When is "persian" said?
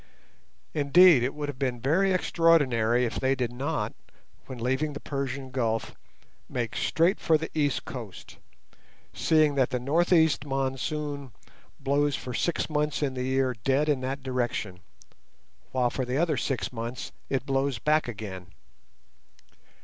4.99-5.51